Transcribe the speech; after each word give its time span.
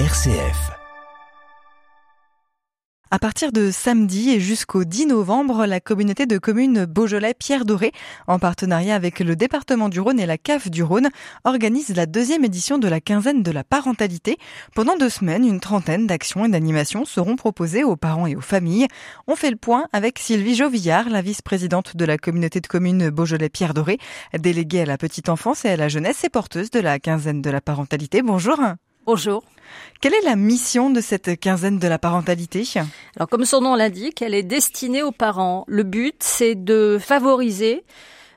RCF. 0.00 0.72
À 3.12 3.20
partir 3.20 3.52
de 3.52 3.70
samedi 3.70 4.30
et 4.30 4.40
jusqu'au 4.40 4.82
10 4.82 5.06
novembre, 5.06 5.66
la 5.66 5.78
communauté 5.78 6.26
de 6.26 6.36
communes 6.36 6.84
Beaujolais-Pierre 6.84 7.64
Doré, 7.64 7.92
en 8.26 8.40
partenariat 8.40 8.96
avec 8.96 9.20
le 9.20 9.36
département 9.36 9.88
du 9.88 10.00
Rhône 10.00 10.18
et 10.18 10.26
la 10.26 10.36
CAF 10.36 10.68
du 10.68 10.82
Rhône, 10.82 11.10
organise 11.44 11.94
la 11.94 12.06
deuxième 12.06 12.44
édition 12.44 12.78
de 12.78 12.88
la 12.88 13.00
quinzaine 13.00 13.44
de 13.44 13.52
la 13.52 13.62
parentalité. 13.62 14.36
Pendant 14.74 14.96
deux 14.96 15.10
semaines, 15.10 15.46
une 15.46 15.60
trentaine 15.60 16.08
d'actions 16.08 16.44
et 16.44 16.50
d'animations 16.50 17.04
seront 17.04 17.36
proposées 17.36 17.84
aux 17.84 17.94
parents 17.94 18.26
et 18.26 18.34
aux 18.34 18.40
familles. 18.40 18.88
On 19.28 19.36
fait 19.36 19.52
le 19.52 19.56
point 19.56 19.86
avec 19.92 20.18
Sylvie 20.18 20.56
Jovillard, 20.56 21.08
la 21.08 21.22
vice-présidente 21.22 21.96
de 21.96 22.04
la 22.04 22.18
communauté 22.18 22.60
de 22.60 22.66
communes 22.66 23.10
Beaujolais-Pierre 23.10 23.74
Doré, 23.74 23.98
déléguée 24.36 24.80
à 24.80 24.86
la 24.86 24.98
petite 24.98 25.28
enfance 25.28 25.64
et 25.64 25.68
à 25.68 25.76
la 25.76 25.88
jeunesse 25.88 26.24
et 26.24 26.30
porteuse 26.30 26.72
de 26.72 26.80
la 26.80 26.98
quinzaine 26.98 27.42
de 27.42 27.50
la 27.50 27.60
parentalité. 27.60 28.22
Bonjour. 28.22 28.58
Bonjour. 29.06 29.44
Quelle 30.00 30.14
est 30.14 30.24
la 30.24 30.36
mission 30.36 30.90
de 30.90 31.00
cette 31.00 31.38
quinzaine 31.40 31.78
de 31.78 31.88
la 31.88 31.98
parentalité? 31.98 32.64
Alors 33.16 33.28
comme 33.28 33.44
son 33.44 33.60
nom 33.60 33.74
l'indique, 33.74 34.22
elle 34.22 34.34
est 34.34 34.42
destinée 34.42 35.02
aux 35.02 35.12
parents. 35.12 35.64
Le 35.66 35.82
but, 35.82 36.16
c'est 36.20 36.54
de 36.54 36.98
favoriser 37.00 37.84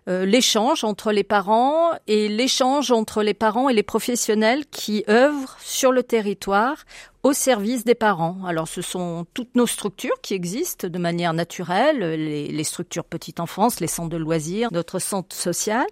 euh, 0.08 0.26
l'échange 0.26 0.86
entre 0.86 1.12
les 1.12 1.26
parents 1.26 1.92
et 2.08 2.30
l'échange 2.30 2.92
entre 2.92 3.24
les 3.24 3.34
parents 3.34 3.68
et 3.68 3.74
les 3.74 3.84
professionnels 3.84 4.66
qui 4.72 5.04
œuvrent 5.10 5.58
sur 5.60 5.92
le 5.92 6.04
territoire 6.04 6.78
au 7.28 7.34
service 7.34 7.84
des 7.84 7.94
parents. 7.94 8.38
Alors 8.48 8.70
ce 8.70 8.82
sont 8.82 9.26
toutes 9.34 9.54
nos 9.56 9.68
structures 9.68 10.22
qui 10.22 10.34
existent 10.34 10.88
de 10.88 10.98
manière 10.98 11.34
naturelle, 11.34 12.00
les, 12.00 12.64
structures 12.64 13.04
petite 13.04 13.42
enfance, 13.42 13.82
les 13.82 13.88
centres 13.88 14.08
de 14.08 14.16
loisirs, 14.16 14.70
notre 14.72 15.00
centre 15.00 15.36
social, 15.36 15.86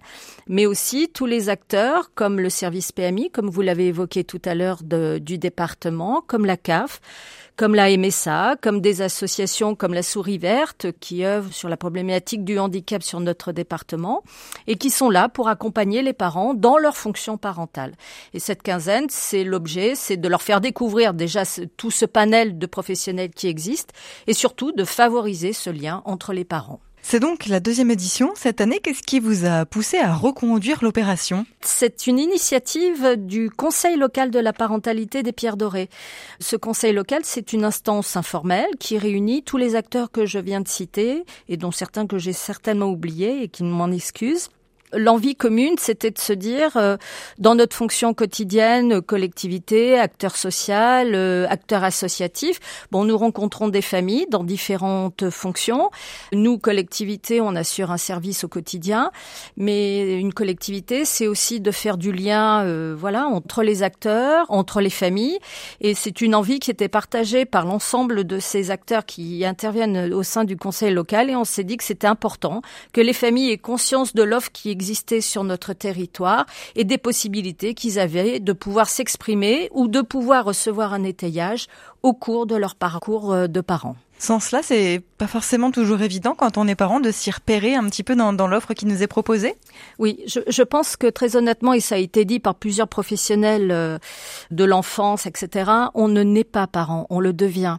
mais 0.48 0.64
aussi 0.64 1.10
tous 1.12 1.26
les 1.26 1.50
acteurs 1.50 2.10
comme 2.14 2.40
le 2.40 2.48
service 2.48 2.90
PMI, 2.90 3.30
comme 3.30 3.50
vous 3.50 3.60
l'avez 3.60 3.88
évoqué 3.88 4.24
tout 4.24 4.40
à 4.46 4.54
l'heure 4.54 4.82
du 4.82 5.36
département, 5.36 6.24
comme 6.26 6.46
la 6.46 6.56
CAF, 6.56 7.02
comme 7.56 7.74
la 7.74 7.94
MSA, 7.96 8.56
comme 8.60 8.80
des 8.80 9.00
associations 9.00 9.74
comme 9.74 9.94
la 9.94 10.02
Souris 10.02 10.38
Verte 10.38 10.88
qui 11.00 11.24
œuvrent 11.24 11.52
sur 11.52 11.68
la 11.68 11.78
problématique 11.78 12.44
du 12.44 12.58
handicap 12.58 13.02
sur 13.02 13.18
notre 13.20 13.52
département 13.52 14.22
et 14.66 14.76
qui 14.76 14.90
sont 14.90 15.08
là 15.08 15.28
pour 15.30 15.48
accompagner 15.48 16.02
les 16.02 16.12
parents 16.12 16.52
dans 16.52 16.76
leur 16.76 16.96
fonction 16.96 17.38
parentale. 17.38 17.94
Et 18.34 18.40
cette 18.40 18.62
quinzaine, 18.62 19.06
c'est 19.08 19.42
l'objet, 19.42 19.94
c'est 19.94 20.18
de 20.18 20.28
leur 20.28 20.42
faire 20.42 20.60
découvrir 20.60 21.14
déjà 21.26 21.44
tout 21.76 21.90
ce 21.90 22.04
panel 22.04 22.58
de 22.58 22.66
professionnels 22.66 23.30
qui 23.30 23.48
existe 23.48 23.92
et 24.26 24.34
surtout 24.34 24.72
de 24.72 24.84
favoriser 24.84 25.52
ce 25.52 25.70
lien 25.70 26.02
entre 26.04 26.32
les 26.32 26.44
parents. 26.44 26.80
C'est 27.08 27.20
donc 27.20 27.46
la 27.46 27.60
deuxième 27.60 27.92
édition 27.92 28.32
cette 28.34 28.60
année. 28.60 28.80
Qu'est-ce 28.80 29.02
qui 29.02 29.20
vous 29.20 29.44
a 29.44 29.64
poussé 29.64 29.98
à 29.98 30.12
reconduire 30.12 30.82
l'opération? 30.82 31.46
C'est 31.60 32.08
une 32.08 32.18
initiative 32.18 33.14
du 33.16 33.48
Conseil 33.48 33.96
local 33.96 34.32
de 34.32 34.40
la 34.40 34.52
parentalité 34.52 35.22
des 35.22 35.30
Pierres 35.30 35.56
Dorées. 35.56 35.88
Ce 36.40 36.56
conseil 36.56 36.92
local, 36.92 37.20
c'est 37.22 37.52
une 37.52 37.64
instance 37.64 38.16
informelle 38.16 38.70
qui 38.80 38.98
réunit 38.98 39.44
tous 39.44 39.56
les 39.56 39.76
acteurs 39.76 40.10
que 40.10 40.26
je 40.26 40.40
viens 40.40 40.60
de 40.60 40.66
citer 40.66 41.24
et 41.48 41.56
dont 41.56 41.70
certains 41.70 42.08
que 42.08 42.18
j'ai 42.18 42.32
certainement 42.32 42.90
oubliés 42.90 43.44
et 43.44 43.48
qui 43.48 43.62
m'en 43.62 43.92
excusent 43.92 44.48
l'envie 44.96 45.36
commune, 45.36 45.74
c'était 45.78 46.10
de 46.10 46.18
se 46.18 46.32
dire, 46.32 46.76
euh, 46.76 46.96
dans 47.38 47.54
notre 47.54 47.76
fonction 47.76 48.14
quotidienne, 48.14 49.00
collectivité, 49.00 49.98
acteur 49.98 50.36
social, 50.36 51.14
euh, 51.14 51.46
acteur 51.48 51.84
associatif, 51.84 52.58
bon, 52.90 53.04
nous 53.04 53.16
rencontrons 53.16 53.68
des 53.68 53.82
familles 53.82 54.26
dans 54.30 54.44
différentes 54.44 55.30
fonctions. 55.30 55.90
Nous, 56.32 56.58
collectivité, 56.58 57.40
on 57.40 57.54
assure 57.54 57.90
un 57.90 57.96
service 57.96 58.44
au 58.44 58.48
quotidien, 58.48 59.10
mais 59.56 60.18
une 60.18 60.32
collectivité, 60.32 61.04
c'est 61.04 61.26
aussi 61.26 61.60
de 61.60 61.70
faire 61.70 61.96
du 61.96 62.12
lien, 62.12 62.64
euh, 62.64 62.94
voilà, 62.98 63.26
entre 63.26 63.62
les 63.62 63.82
acteurs, 63.82 64.46
entre 64.48 64.80
les 64.80 64.90
familles, 64.90 65.38
et 65.80 65.94
c'est 65.94 66.20
une 66.20 66.34
envie 66.34 66.58
qui 66.58 66.70
était 66.70 66.88
partagée 66.88 67.44
par 67.44 67.66
l'ensemble 67.66 68.24
de 68.24 68.38
ces 68.38 68.70
acteurs 68.70 69.04
qui 69.04 69.44
interviennent 69.44 70.12
au 70.12 70.22
sein 70.22 70.44
du 70.44 70.56
conseil 70.56 70.92
local, 70.92 71.30
et 71.30 71.36
on 71.36 71.44
s'est 71.44 71.64
dit 71.64 71.76
que 71.76 71.84
c'était 71.84 72.06
important 72.06 72.62
que 72.92 73.00
les 73.00 73.12
familles 73.12 73.50
aient 73.50 73.58
conscience 73.58 74.14
de 74.14 74.22
l'offre 74.22 74.50
qui 74.52 74.70
sur 75.20 75.44
notre 75.44 75.72
territoire 75.72 76.46
et 76.74 76.84
des 76.84 76.98
possibilités 76.98 77.74
qu'ils 77.74 77.98
avaient 77.98 78.40
de 78.40 78.52
pouvoir 78.52 78.88
s'exprimer 78.88 79.68
ou 79.72 79.88
de 79.88 80.00
pouvoir 80.00 80.44
recevoir 80.44 80.92
un 80.92 81.04
étayage 81.04 81.66
au 82.02 82.12
cours 82.12 82.46
de 82.46 82.56
leur 82.56 82.74
parcours 82.74 83.32
euh, 83.32 83.46
de 83.46 83.60
parents. 83.60 83.96
Sans 84.18 84.40
cela, 84.40 84.62
c'est 84.62 85.02
pas 85.18 85.26
forcément 85.26 85.70
toujours 85.70 86.00
évident 86.00 86.34
quand 86.34 86.56
on 86.56 86.66
est 86.68 86.74
parent 86.74 87.00
de 87.00 87.10
s'y 87.10 87.30
repérer 87.30 87.74
un 87.74 87.84
petit 87.84 88.02
peu 88.02 88.16
dans, 88.16 88.32
dans 88.32 88.46
l'offre 88.46 88.72
qui 88.72 88.86
nous 88.86 89.02
est 89.02 89.06
proposée. 89.06 89.54
Oui, 89.98 90.20
je, 90.26 90.40
je, 90.46 90.62
pense 90.62 90.96
que 90.96 91.06
très 91.06 91.36
honnêtement, 91.36 91.74
et 91.74 91.80
ça 91.80 91.96
a 91.96 91.98
été 91.98 92.24
dit 92.24 92.40
par 92.40 92.54
plusieurs 92.54 92.88
professionnels 92.88 93.70
euh, 93.70 93.98
de 94.50 94.64
l'enfance, 94.64 95.26
etc., 95.26 95.70
on 95.94 96.08
ne 96.08 96.22
naît 96.22 96.44
pas 96.44 96.66
parent, 96.66 97.06
on 97.10 97.20
le 97.20 97.32
devient. 97.32 97.76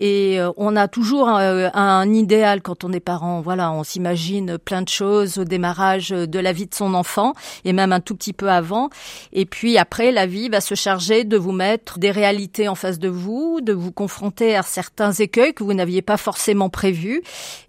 Et 0.00 0.40
euh, 0.40 0.50
on 0.56 0.74
a 0.74 0.88
toujours 0.88 1.28
un, 1.28 1.70
un, 1.72 2.12
idéal 2.12 2.62
quand 2.62 2.84
on 2.84 2.92
est 2.92 3.00
parent. 3.00 3.40
Voilà, 3.40 3.70
on 3.72 3.84
s'imagine 3.84 4.58
plein 4.58 4.82
de 4.82 4.88
choses 4.88 5.38
au 5.38 5.44
démarrage 5.44 6.10
de 6.10 6.38
la 6.38 6.52
vie 6.52 6.66
de 6.66 6.74
son 6.74 6.94
enfant, 6.94 7.34
et 7.64 7.72
même 7.72 7.92
un 7.92 8.00
tout 8.00 8.14
petit 8.14 8.32
peu 8.32 8.50
avant. 8.50 8.90
Et 9.32 9.46
puis 9.46 9.78
après, 9.78 10.12
la 10.12 10.26
vie 10.26 10.48
va 10.48 10.60
se 10.60 10.74
charger 10.74 11.24
de 11.24 11.36
vous 11.36 11.52
mettre 11.52 11.98
des 11.98 12.10
réalités 12.10 12.68
en 12.68 12.74
face 12.74 12.98
de 12.98 13.08
vous, 13.08 13.60
de 13.62 13.72
vous 13.72 13.92
confronter 13.92 14.56
à 14.56 14.62
certains 14.62 15.12
écueils 15.12 15.54
que 15.54 15.62
vous 15.62 15.73
n'aviez 15.74 16.02
pas 16.02 16.16
forcément 16.16 16.70
prévus 16.70 17.22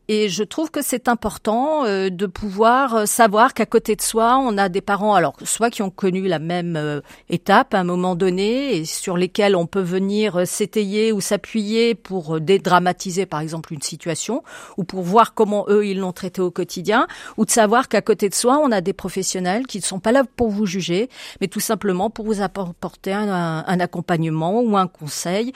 et 0.08 0.30
je 0.30 0.44
trouve 0.44 0.70
que 0.70 0.82
c'est 0.82 1.08
important 1.08 1.86
euh, 1.86 2.10
de 2.10 2.26
pouvoir 2.26 2.96
euh, 2.96 3.06
savoir 3.06 3.54
qu'à 3.54 3.66
côté 3.66 3.96
de 3.96 4.02
soi, 4.02 4.38
on 4.38 4.58
a 4.58 4.70
des 4.70 4.82
parents, 4.82 5.16
alors 5.16 5.34
soit 5.44 5.70
qui 5.70 5.82
ont 5.82 5.90
connu 5.90 6.28
la 6.28 6.40
même 6.40 6.76
euh, 6.76 7.02
étape 7.30 7.74
à 7.74 7.80
un 7.80 7.84
moment 7.84 8.16
donné, 8.16 8.76
et 8.76 8.86
sur 8.86 9.18
lesquels 9.18 9.56
on 9.56 9.66
peut 9.66 9.82
venir 9.82 10.48
s'étayer 10.48 11.12
ou 11.12 11.22
s'appuyer 11.22 11.96
pour 11.96 12.40
dédramatiser 12.40 13.26
par 13.26 13.40
exemple 13.40 13.74
une 13.74 13.82
situation, 13.82 14.44
ou 14.78 14.84
pour 14.84 15.02
voir 15.02 15.34
comment 15.34 15.66
eux 15.70 15.88
ils 15.88 16.00
l'ont 16.00 16.14
traité 16.14 16.42
au 16.42 16.52
quotidien, 16.52 17.08
ou 17.38 17.46
de 17.46 17.52
savoir 17.52 17.88
qu'à 17.88 18.02
côté 18.02 18.30
de 18.30 18.36
soi, 18.36 18.60
on 18.64 18.72
a 18.72 18.82
des 18.82 18.94
professionnels 18.94 19.66
qui 19.66 19.80
ne 19.80 19.84
sont 19.84 20.00
pas 20.00 20.12
là 20.12 20.24
pour 20.36 20.50
vous 20.50 20.66
juger, 20.66 21.10
mais 21.42 21.48
tout 21.48 21.60
simplement 21.60 22.10
pour 22.10 22.26
vous 22.26 22.42
apporter 22.42 23.14
un, 23.14 23.64
un 23.66 23.80
accompagnement 23.80 24.62
ou 24.62 24.78
un 24.78 24.88
conseil. 24.88 25.54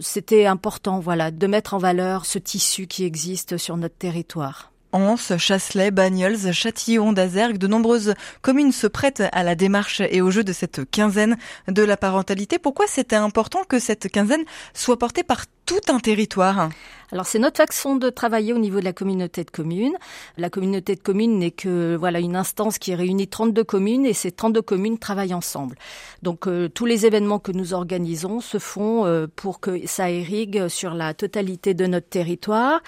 C'était 0.00 0.46
important, 0.46 0.98
voilà, 1.00 1.30
de 1.30 1.46
mettre 1.46 1.74
en 1.74 1.78
valeur 1.78 2.26
ce 2.26 2.38
tissu 2.38 2.86
qui 2.86 3.04
existe 3.04 3.56
sur 3.56 3.76
notre 3.76 3.85
territoire. 3.88 4.72
Anse, 4.92 5.36
Chasselet, 5.36 5.90
Bagnols, 5.90 6.52
Châtillon, 6.52 7.12
d'Azergue, 7.12 7.58
de 7.58 7.66
nombreuses 7.66 8.14
communes 8.40 8.72
se 8.72 8.86
prêtent 8.86 9.24
à 9.32 9.42
la 9.42 9.54
démarche 9.54 10.00
et 10.00 10.20
au 10.22 10.30
jeu 10.30 10.42
de 10.42 10.52
cette 10.52 10.90
quinzaine 10.90 11.36
de 11.68 11.82
la 11.82 11.96
parentalité. 11.96 12.58
Pourquoi 12.58 12.86
c'était 12.86 13.16
important 13.16 13.64
que 13.64 13.78
cette 13.78 14.08
quinzaine 14.08 14.44
soit 14.72 14.98
portée 14.98 15.22
par 15.22 15.44
tout 15.66 15.80
un 15.88 15.98
territoire 15.98 16.70
alors 17.12 17.26
c'est 17.26 17.38
notre 17.38 17.64
façon 17.64 17.94
de 17.94 18.10
travailler 18.10 18.52
au 18.52 18.58
niveau 18.58 18.80
de 18.80 18.84
la 18.84 18.92
communauté 18.92 19.44
de 19.44 19.50
communes. 19.50 19.94
La 20.36 20.50
communauté 20.50 20.96
de 20.96 21.00
communes 21.00 21.38
n'est 21.38 21.52
que 21.52 21.94
voilà 21.94 22.18
une 22.18 22.34
instance 22.34 22.78
qui 22.78 22.94
réunit 22.94 23.28
32 23.28 23.62
communes 23.62 24.06
et 24.06 24.12
ces 24.12 24.32
32 24.32 24.60
communes 24.60 24.98
travaillent 24.98 25.34
ensemble. 25.34 25.76
Donc 26.22 26.48
euh, 26.48 26.68
tous 26.68 26.84
les 26.84 27.06
événements 27.06 27.38
que 27.38 27.52
nous 27.52 27.74
organisons 27.74 28.40
se 28.40 28.58
font 28.58 29.06
euh, 29.06 29.28
pour 29.36 29.60
que 29.60 29.86
ça 29.86 30.10
irrigue 30.10 30.66
sur 30.66 30.94
la 30.94 31.14
totalité 31.14 31.74
de 31.74 31.86
notre 31.86 32.08
territoire 32.08 32.80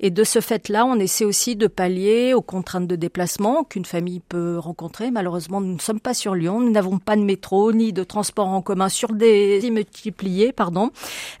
et 0.00 0.10
de 0.10 0.24
ce 0.24 0.40
fait-là, 0.40 0.86
on 0.86 0.98
essaie 0.98 1.26
aussi 1.26 1.54
de 1.54 1.66
pallier 1.66 2.32
aux 2.32 2.42
contraintes 2.42 2.86
de 2.86 2.96
déplacement 2.96 3.64
qu'une 3.64 3.84
famille 3.84 4.20
peut 4.20 4.58
rencontrer. 4.58 5.10
Malheureusement, 5.10 5.60
nous 5.60 5.74
ne 5.74 5.80
sommes 5.80 6.00
pas 6.00 6.14
sur 6.14 6.34
Lyon, 6.34 6.60
nous 6.60 6.70
n'avons 6.70 6.98
pas 6.98 7.16
de 7.16 7.22
métro 7.22 7.72
ni 7.72 7.92
de 7.92 8.04
transport 8.04 8.48
en 8.48 8.62
commun 8.62 8.88
sur 8.88 9.12
des 9.12 9.60
multipliés, 9.70 10.52
pardon. 10.52 10.92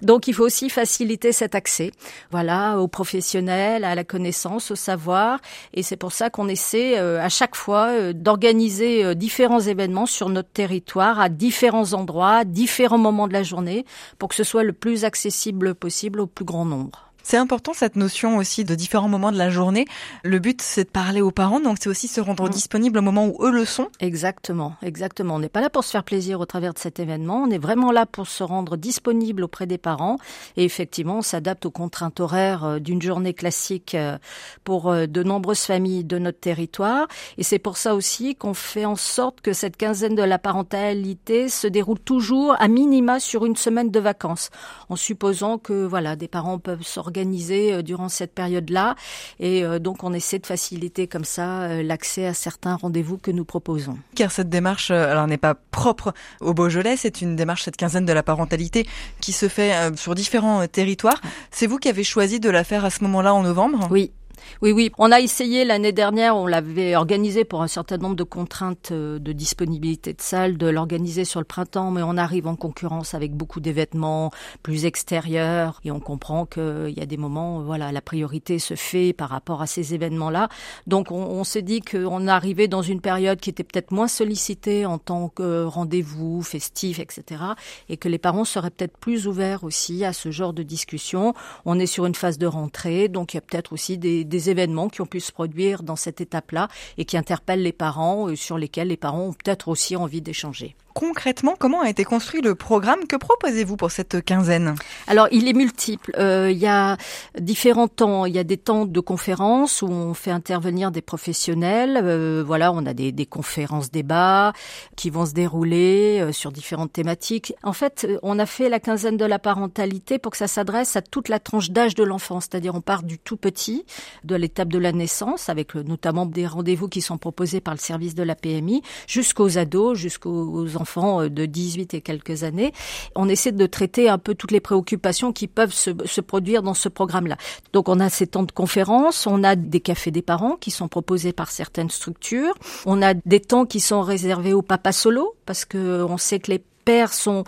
Donc 0.02 0.28
il 0.28 0.34
faut 0.34 0.44
aussi 0.44 0.68
faciliter 0.68 0.85
cet 1.32 1.54
accès 1.54 1.92
voilà, 2.30 2.78
aux 2.78 2.88
professionnels, 2.88 3.84
à 3.84 3.94
la 3.94 4.04
connaissance, 4.04 4.70
au 4.70 4.76
savoir. 4.76 5.40
Et 5.74 5.82
c'est 5.82 5.96
pour 5.96 6.12
ça 6.12 6.30
qu'on 6.30 6.48
essaie 6.48 6.98
euh, 6.98 7.20
à 7.20 7.28
chaque 7.28 7.54
fois 7.54 7.88
euh, 7.88 8.12
d'organiser 8.12 9.04
euh, 9.04 9.14
différents 9.14 9.60
événements 9.60 10.06
sur 10.06 10.28
notre 10.28 10.50
territoire 10.50 11.20
à 11.20 11.28
différents 11.28 11.92
endroits, 11.92 12.38
à 12.38 12.44
différents 12.44 12.98
moments 12.98 13.28
de 13.28 13.32
la 13.32 13.42
journée, 13.42 13.84
pour 14.18 14.28
que 14.28 14.34
ce 14.34 14.44
soit 14.44 14.64
le 14.64 14.72
plus 14.72 15.04
accessible 15.04 15.74
possible 15.74 16.20
au 16.20 16.26
plus 16.26 16.44
grand 16.44 16.64
nombre. 16.64 17.05
C'est 17.28 17.38
important 17.38 17.72
cette 17.74 17.96
notion 17.96 18.36
aussi 18.36 18.64
de 18.64 18.76
différents 18.76 19.08
moments 19.08 19.32
de 19.32 19.36
la 19.36 19.50
journée. 19.50 19.84
Le 20.22 20.38
but, 20.38 20.62
c'est 20.62 20.84
de 20.84 20.90
parler 20.90 21.20
aux 21.20 21.32
parents, 21.32 21.58
donc 21.58 21.78
c'est 21.80 21.88
aussi 21.88 22.06
se 22.06 22.20
rendre 22.20 22.48
disponible 22.48 23.00
au 23.00 23.02
moment 23.02 23.26
où 23.26 23.44
eux 23.44 23.50
le 23.50 23.64
sont. 23.64 23.88
Exactement, 23.98 24.76
exactement. 24.80 25.34
On 25.34 25.38
n'est 25.40 25.48
pas 25.48 25.60
là 25.60 25.68
pour 25.68 25.82
se 25.82 25.90
faire 25.90 26.04
plaisir 26.04 26.38
au 26.38 26.46
travers 26.46 26.72
de 26.72 26.78
cet 26.78 27.00
événement. 27.00 27.42
On 27.42 27.50
est 27.50 27.58
vraiment 27.58 27.90
là 27.90 28.06
pour 28.06 28.28
se 28.28 28.44
rendre 28.44 28.76
disponible 28.76 29.42
auprès 29.42 29.66
des 29.66 29.76
parents. 29.76 30.18
Et 30.56 30.62
effectivement, 30.62 31.18
on 31.18 31.22
s'adapte 31.22 31.66
aux 31.66 31.72
contraintes 31.72 32.20
horaires 32.20 32.62
euh, 32.62 32.78
d'une 32.78 33.02
journée 33.02 33.34
classique 33.34 33.96
euh, 33.96 34.18
pour 34.62 34.92
euh, 34.92 35.06
de 35.06 35.24
nombreuses 35.24 35.64
familles 35.64 36.04
de 36.04 36.18
notre 36.20 36.38
territoire. 36.38 37.08
Et 37.38 37.42
c'est 37.42 37.58
pour 37.58 37.76
ça 37.76 37.96
aussi 37.96 38.36
qu'on 38.36 38.54
fait 38.54 38.84
en 38.84 38.94
sorte 38.94 39.40
que 39.40 39.52
cette 39.52 39.76
quinzaine 39.76 40.14
de 40.14 40.22
la 40.22 40.38
parentalité 40.38 41.48
se 41.48 41.66
déroule 41.66 41.98
toujours 41.98 42.54
à 42.60 42.68
minima 42.68 43.18
sur 43.18 43.44
une 43.46 43.56
semaine 43.56 43.90
de 43.90 43.98
vacances, 43.98 44.50
en 44.88 44.94
supposant 44.94 45.58
que 45.58 45.84
voilà 45.84 46.14
des 46.14 46.28
parents 46.28 46.60
peuvent 46.60 46.84
s'organiser 46.84 47.15
s'organiser 47.16 47.82
durant 47.82 48.08
cette 48.08 48.34
période-là. 48.34 48.94
Et 49.40 49.64
donc, 49.80 50.04
on 50.04 50.12
essaie 50.12 50.38
de 50.38 50.46
faciliter 50.46 51.06
comme 51.06 51.24
ça 51.24 51.82
l'accès 51.82 52.26
à 52.26 52.34
certains 52.34 52.76
rendez-vous 52.76 53.16
que 53.16 53.30
nous 53.30 53.44
proposons. 53.44 53.96
Car 54.14 54.30
cette 54.30 54.48
démarche, 54.48 54.90
alors 54.90 55.26
n'est 55.26 55.38
pas 55.38 55.54
propre 55.54 56.12
au 56.40 56.52
Beaujolais, 56.52 56.96
c'est 56.96 57.22
une 57.22 57.36
démarche 57.36 57.64
cette 57.64 57.76
quinzaine 57.76 58.04
de 58.04 58.12
la 58.12 58.22
parentalité 58.22 58.86
qui 59.20 59.32
se 59.32 59.48
fait 59.48 59.96
sur 59.96 60.14
différents 60.14 60.66
territoires. 60.66 61.20
C'est 61.50 61.66
vous 61.66 61.78
qui 61.78 61.88
avez 61.88 62.04
choisi 62.04 62.40
de 62.40 62.50
la 62.50 62.64
faire 62.64 62.84
à 62.84 62.90
ce 62.90 63.02
moment-là 63.04 63.34
en 63.34 63.42
novembre? 63.42 63.88
Oui, 63.90 64.12
oui, 64.62 64.72
oui. 64.72 64.90
On 64.98 65.12
a 65.12 65.20
essayé 65.20 65.64
l'année 65.64 65.92
dernière, 65.92 66.36
on 66.36 66.46
l'avait 66.46 66.96
organisé 66.96 67.44
pour 67.44 67.62
un 67.62 67.68
certain 67.68 67.98
nombre 67.98 68.16
de 68.16 68.24
contraintes 68.24 68.90
euh, 68.92 69.18
de 69.18 69.32
disponibilité 69.32 70.12
de 70.12 70.20
salles, 70.20 70.56
de 70.56 70.66
l'organiser 70.66 71.24
sur 71.24 71.40
le 71.40 71.44
printemps, 71.44 71.90
mais 71.90 72.02
on 72.02 72.16
arrive 72.16 72.46
en 72.46 72.56
concurrence 72.56 73.14
avec 73.14 73.34
beaucoup 73.34 73.60
d'événements 73.60 74.30
plus 74.62 74.84
extérieurs 74.84 75.80
et 75.84 75.90
on 75.90 76.00
comprend 76.00 76.46
qu'il 76.46 76.94
y 76.96 77.00
a 77.00 77.06
des 77.06 77.16
moments, 77.16 77.62
voilà, 77.62 77.92
la 77.92 78.00
priorité 78.00 78.58
se 78.58 78.74
fait 78.74 79.12
par 79.12 79.28
rapport 79.30 79.62
à 79.62 79.66
ces 79.66 79.94
événements-là. 79.94 80.48
Donc 80.86 81.10
on, 81.10 81.44
s'est 81.44 81.62
dit 81.62 81.80
qu'on 81.80 82.26
arrivait 82.26 82.68
dans 82.68 82.82
une 82.82 83.00
période 83.00 83.38
qui 83.38 83.50
était 83.50 83.64
peut-être 83.64 83.90
moins 83.90 84.08
sollicitée 84.08 84.86
en 84.86 84.98
tant 84.98 85.28
que 85.28 85.64
rendez-vous 85.64 86.42
festif, 86.42 86.98
etc. 86.98 87.42
et 87.88 87.96
que 87.96 88.08
les 88.08 88.18
parents 88.18 88.44
seraient 88.44 88.70
peut-être 88.70 88.96
plus 88.96 89.26
ouverts 89.26 89.64
aussi 89.64 90.04
à 90.04 90.12
ce 90.12 90.30
genre 90.30 90.52
de 90.52 90.62
discussion. 90.62 91.34
On 91.64 91.78
est 91.78 91.86
sur 91.86 92.06
une 92.06 92.14
phase 92.14 92.38
de 92.38 92.46
rentrée, 92.46 93.08
donc 93.08 93.34
il 93.34 93.36
y 93.36 93.38
a 93.38 93.42
peut-être 93.42 93.72
aussi 93.72 93.98
des 93.98 94.24
événements 94.48 94.88
qui 94.88 95.00
ont 95.00 95.06
pu 95.06 95.20
se 95.20 95.32
produire 95.32 95.82
dans 95.82 95.96
cette 95.96 96.20
étape-là 96.20 96.68
et 96.98 97.04
qui 97.04 97.16
interpellent 97.16 97.62
les 97.62 97.72
parents, 97.72 98.28
euh, 98.28 98.36
sur 98.36 98.58
lesquels 98.58 98.88
les 98.88 98.96
parents 98.96 99.28
ont 99.28 99.32
peut-être 99.32 99.68
aussi 99.68 99.96
envie 99.96 100.22
d'échanger 100.22 100.76
concrètement, 100.96 101.56
comment 101.58 101.82
a 101.82 101.90
été 101.90 102.04
construit 102.04 102.40
le 102.40 102.54
programme 102.54 103.06
Que 103.06 103.16
proposez-vous 103.16 103.76
pour 103.76 103.90
cette 103.90 104.24
quinzaine? 104.24 104.74
Alors, 105.06 105.28
il 105.30 105.46
est 105.46 105.52
multiple. 105.52 106.10
Euh, 106.16 106.50
il 106.50 106.56
y 106.56 106.66
a 106.66 106.96
différents 107.38 107.86
temps. 107.86 108.24
Il 108.24 108.34
y 108.34 108.38
a 108.38 108.44
des 108.44 108.56
temps 108.56 108.86
de 108.86 109.00
conférences 109.00 109.82
où 109.82 109.88
on 109.88 110.14
fait 110.14 110.30
intervenir 110.30 110.90
des 110.90 111.02
professionnels. 111.02 112.00
Euh, 112.02 112.42
voilà, 112.46 112.72
on 112.72 112.86
a 112.86 112.94
des, 112.94 113.12
des, 113.12 113.26
conférences 113.26 113.90
débats 113.90 114.54
qui 114.96 115.10
vont 115.10 115.26
se 115.26 115.34
dérouler 115.34 116.20
euh, 116.22 116.32
sur 116.32 116.50
différentes 116.50 116.94
thématiques. 116.94 117.52
En 117.62 117.74
fait, 117.74 118.06
on 118.22 118.38
a 118.38 118.46
fait 118.46 118.70
la 118.70 118.80
quinzaine 118.80 119.18
de 119.18 119.26
la 119.26 119.38
parentalité 119.38 120.18
pour 120.18 120.32
que 120.32 120.38
ça 120.38 120.48
s'adresse 120.48 120.96
à 120.96 121.02
toute 121.02 121.28
la 121.28 121.40
tranche 121.40 121.70
d'âge 121.70 121.94
de 121.94 122.04
l'enfant. 122.04 122.40
C'est-à-dire, 122.40 122.74
on 122.74 122.80
part 122.80 123.02
du 123.02 123.18
tout 123.18 123.36
petit, 123.36 123.84
de 124.24 124.34
l'étape 124.34 124.68
de 124.68 124.78
la 124.78 124.92
naissance, 124.92 125.50
avec 125.50 125.74
notamment 125.74 126.24
des 126.24 126.46
rendez-vous 126.46 126.88
qui 126.88 127.02
sont 127.02 127.18
proposés 127.18 127.60
par 127.60 127.74
le 127.74 127.80
service 127.80 128.14
de 128.14 128.22
la 128.22 128.34
PMI, 128.34 128.80
jusqu'aux 129.06 129.58
ados, 129.58 129.98
jusqu'aux 129.98 130.74
enfants 130.76 130.85
enfants 130.86 131.22
euh, 131.22 131.28
de 131.28 131.46
18 131.46 131.94
et 131.94 132.00
quelques 132.00 132.44
années. 132.44 132.72
On 133.16 133.28
essaie 133.28 133.52
de 133.52 133.66
traiter 133.66 134.08
un 134.08 134.18
peu 134.18 134.34
toutes 134.34 134.52
les 134.52 134.60
préoccupations 134.60 135.32
qui 135.32 135.48
peuvent 135.48 135.72
se, 135.72 135.90
produire 136.20 136.62
dans 136.62 136.74
ce 136.74 136.88
programme-là. 136.88 137.36
Donc 137.72 137.88
on 137.88 137.98
a 137.98 138.08
ces 138.08 138.26
temps 138.28 138.44
de 138.44 138.52
conférences, 138.52 139.26
on 139.26 139.42
a 139.42 139.56
des 139.56 139.80
cafés 139.80 140.12
des 140.12 140.22
parents 140.22 140.56
qui 140.56 140.70
sont 140.70 140.88
proposés 140.88 141.32
par 141.32 141.50
certaines 141.50 141.90
structures, 141.90 142.54
on 142.84 143.02
a 143.02 143.14
des 143.14 143.40
temps 143.40 143.66
qui 143.66 143.80
sont 143.80 144.02
réservés 144.02 144.52
aux 144.52 144.62
papas 144.62 144.92
solo 144.92 145.34
parce 145.44 145.64
que 145.64 146.04
on 146.04 146.18
sait 146.18 146.38
que 146.38 146.52
les 146.52 146.62
pères 146.84 147.12
sont 147.12 147.44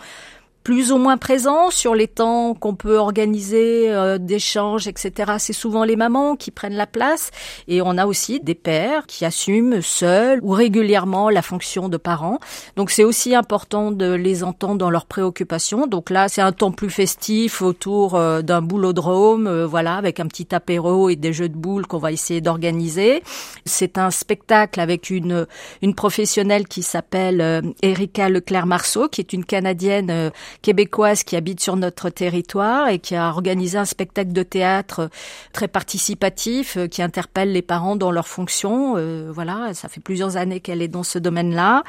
plus 0.63 0.91
ou 0.91 0.97
moins 0.97 1.17
présent 1.17 1.71
sur 1.71 1.95
les 1.95 2.07
temps 2.07 2.53
qu'on 2.53 2.75
peut 2.75 2.97
organiser 2.97 3.89
euh, 3.89 4.17
d'échanges, 4.17 4.87
etc. 4.87 5.33
C'est 5.37 5.53
souvent 5.53 5.83
les 5.83 5.95
mamans 5.95 6.35
qui 6.35 6.51
prennent 6.51 6.75
la 6.75 6.87
place 6.87 7.31
et 7.67 7.81
on 7.81 7.97
a 7.97 8.05
aussi 8.05 8.39
des 8.39 8.55
pères 8.55 9.05
qui 9.07 9.25
assument 9.25 9.81
seuls 9.81 10.39
ou 10.43 10.51
régulièrement 10.51 11.29
la 11.29 11.41
fonction 11.41 11.89
de 11.89 11.97
parents. 11.97 12.39
Donc 12.75 12.91
c'est 12.91 13.03
aussi 13.03 13.35
important 13.35 13.91
de 13.91 14.11
les 14.11 14.43
entendre 14.43 14.77
dans 14.77 14.89
leurs 14.89 15.05
préoccupations. 15.05 15.87
Donc 15.87 16.09
là, 16.09 16.27
c'est 16.27 16.41
un 16.41 16.51
temps 16.51 16.71
plus 16.71 16.89
festif 16.89 17.61
autour 17.61 18.15
euh, 18.15 18.41
d'un 18.41 18.61
boulodrome, 18.61 19.47
euh, 19.47 19.65
voilà, 19.65 19.95
avec 19.95 20.19
un 20.19 20.27
petit 20.27 20.53
apéro 20.53 21.09
et 21.09 21.15
des 21.15 21.33
jeux 21.33 21.49
de 21.49 21.57
boules 21.57 21.87
qu'on 21.87 21.99
va 21.99 22.11
essayer 22.11 22.41
d'organiser. 22.41 23.23
C'est 23.65 23.97
un 23.97 24.11
spectacle 24.11 24.79
avec 24.79 25.09
une 25.09 25.47
une 25.81 25.95
professionnelle 25.95 26.67
qui 26.67 26.83
s'appelle 26.83 27.73
Erika 27.81 28.29
Leclerc-Marceau, 28.29 29.07
qui 29.07 29.21
est 29.21 29.33
une 29.33 29.45
Canadienne 29.45 30.31
québécoise 30.61 31.23
qui 31.23 31.35
habite 31.35 31.59
sur 31.59 31.75
notre 31.75 32.09
territoire 32.09 32.89
et 32.89 32.99
qui 32.99 33.15
a 33.15 33.29
organisé 33.29 33.77
un 33.77 33.85
spectacle 33.85 34.31
de 34.31 34.43
théâtre 34.43 35.09
très 35.53 35.67
participatif 35.67 36.77
euh, 36.77 36.87
qui 36.87 37.01
interpelle 37.01 37.51
les 37.51 37.61
parents 37.61 37.95
dans 37.95 38.11
leurs 38.11 38.27
fonctions. 38.27 38.95
Euh, 38.97 39.31
voilà, 39.33 39.73
ça 39.73 39.89
fait 39.89 40.01
plusieurs 40.01 40.37
années 40.37 40.59
qu'elle 40.59 40.81
est 40.81 40.87
dans 40.87 41.03
ce 41.03 41.19
domaine-là. 41.19 41.83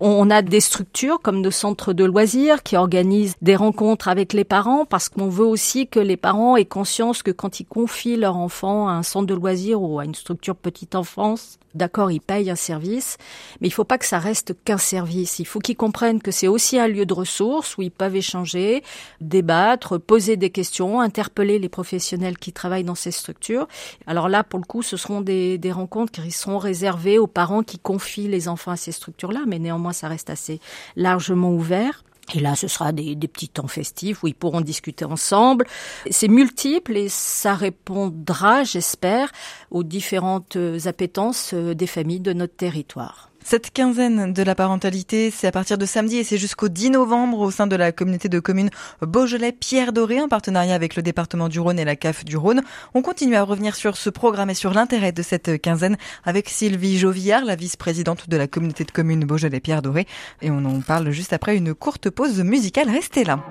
On 0.00 0.30
a 0.30 0.42
des 0.42 0.60
structures 0.60 1.20
comme 1.20 1.40
nos 1.40 1.50
centres 1.50 1.92
de 1.92 2.04
loisirs 2.04 2.62
qui 2.62 2.76
organisent 2.76 3.36
des 3.42 3.56
rencontres 3.56 4.08
avec 4.08 4.32
les 4.32 4.44
parents 4.44 4.84
parce 4.84 5.08
qu'on 5.08 5.28
veut 5.28 5.46
aussi 5.46 5.86
que 5.86 6.00
les 6.00 6.16
parents 6.16 6.56
aient 6.56 6.64
conscience 6.64 7.22
que 7.22 7.30
quand 7.30 7.60
ils 7.60 7.66
confient 7.66 8.16
leur 8.16 8.36
enfant 8.36 8.88
à 8.88 8.92
un 8.92 9.02
centre 9.02 9.26
de 9.26 9.34
loisirs 9.34 9.80
ou 9.82 9.98
à 9.98 10.04
une 10.04 10.14
structure 10.14 10.56
petite 10.56 10.94
enfance, 10.94 11.58
d'accord, 11.74 12.10
ils 12.10 12.20
payent 12.20 12.50
un 12.50 12.56
service, 12.56 13.16
mais 13.60 13.68
il 13.68 13.70
faut 13.70 13.84
pas 13.84 13.98
que 13.98 14.06
ça 14.06 14.18
reste 14.18 14.54
qu'un 14.64 14.78
service. 14.78 15.38
Il 15.38 15.46
faut 15.46 15.58
qu'ils 15.58 15.76
comprennent 15.76 16.22
que 16.22 16.30
c'est 16.30 16.48
aussi 16.48 16.78
un 16.78 16.88
lieu 16.88 17.06
de 17.06 17.14
ressources 17.14 17.76
échanger, 18.12 18.82
débattre, 19.20 19.98
poser 19.98 20.36
des 20.36 20.50
questions, 20.50 21.00
interpeller 21.00 21.58
les 21.58 21.68
professionnels 21.68 22.38
qui 22.38 22.52
travaillent 22.52 22.84
dans 22.84 22.94
ces 22.94 23.10
structures. 23.10 23.68
Alors 24.06 24.28
là, 24.28 24.44
pour 24.44 24.58
le 24.58 24.64
coup, 24.64 24.82
ce 24.82 24.96
seront 24.96 25.20
des, 25.20 25.58
rencontres 25.72 26.12
qui 26.12 26.30
seront 26.30 26.58
réservées 26.58 27.18
aux 27.18 27.26
parents 27.26 27.62
qui 27.62 27.78
confient 27.78 28.28
les 28.28 28.48
enfants 28.48 28.72
à 28.72 28.76
ces 28.76 28.92
structures-là, 28.92 29.40
mais 29.46 29.58
néanmoins, 29.58 29.92
ça 29.92 30.08
reste 30.08 30.30
assez 30.30 30.60
largement 30.96 31.52
ouvert. 31.52 32.04
Et 32.34 32.40
là, 32.40 32.56
ce 32.56 32.68
sera 32.68 32.92
des, 32.92 33.14
des, 33.14 33.28
petits 33.28 33.50
temps 33.50 33.68
festifs 33.68 34.22
où 34.22 34.28
ils 34.28 34.34
pourront 34.34 34.62
discuter 34.62 35.04
ensemble. 35.04 35.66
C'est 36.10 36.28
multiple 36.28 36.96
et 36.96 37.10
ça 37.10 37.54
répondra, 37.54 38.64
j'espère, 38.64 39.30
aux 39.70 39.82
différentes 39.82 40.56
appétences 40.86 41.52
euh, 41.52 41.74
des 41.74 41.86
familles 41.86 42.20
de 42.20 42.32
notre 42.32 42.56
territoire. 42.56 43.30
Cette 43.46 43.72
quinzaine 43.72 44.32
de 44.32 44.42
la 44.42 44.54
parentalité, 44.54 45.30
c'est 45.30 45.46
à 45.46 45.52
partir 45.52 45.76
de 45.76 45.84
samedi 45.84 46.16
et 46.16 46.24
c'est 46.24 46.38
jusqu'au 46.38 46.70
10 46.70 46.92
novembre 46.92 47.40
au 47.40 47.50
sein 47.50 47.66
de 47.66 47.76
la 47.76 47.92
communauté 47.92 48.30
de 48.30 48.40
communes 48.40 48.70
Beaujolais-Pierre 49.02 49.92
Doré 49.92 50.18
en 50.22 50.28
partenariat 50.28 50.74
avec 50.74 50.96
le 50.96 51.02
département 51.02 51.50
du 51.50 51.60
Rhône 51.60 51.78
et 51.78 51.84
la 51.84 51.94
CAF 51.94 52.24
du 52.24 52.38
Rhône. 52.38 52.62
On 52.94 53.02
continue 53.02 53.36
à 53.36 53.42
revenir 53.42 53.76
sur 53.76 53.98
ce 53.98 54.08
programme 54.08 54.48
et 54.48 54.54
sur 54.54 54.72
l'intérêt 54.72 55.12
de 55.12 55.20
cette 55.20 55.60
quinzaine 55.60 55.98
avec 56.24 56.48
Sylvie 56.48 56.96
Jovillard, 56.96 57.44
la 57.44 57.54
vice-présidente 57.54 58.30
de 58.30 58.36
la 58.38 58.46
communauté 58.46 58.84
de 58.84 58.90
communes 58.90 59.26
Beaujolais-Pierre 59.26 59.82
Doré. 59.82 60.06
Et 60.40 60.50
on 60.50 60.64
en 60.64 60.80
parle 60.80 61.10
juste 61.10 61.34
après 61.34 61.54
une 61.54 61.74
courte 61.74 62.08
pause 62.08 62.42
musicale. 62.42 62.88
Restez 62.88 63.24
là. 63.24 63.44